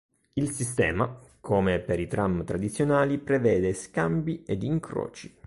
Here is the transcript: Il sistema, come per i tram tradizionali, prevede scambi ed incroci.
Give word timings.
Il 0.33 0.49
sistema, 0.49 1.15
come 1.39 1.77
per 1.79 1.99
i 1.99 2.07
tram 2.07 2.43
tradizionali, 2.43 3.19
prevede 3.19 3.71
scambi 3.75 4.41
ed 4.47 4.63
incroci. 4.63 5.31